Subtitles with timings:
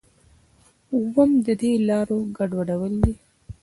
[0.93, 3.13] اووم ددې لارو ګډول دي.